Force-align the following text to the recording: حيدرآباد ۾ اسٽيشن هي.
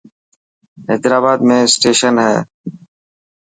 حيدرآباد 0.87 1.39
۾ 1.49 1.55
اسٽيشن 1.67 2.15
هي. 2.25 2.35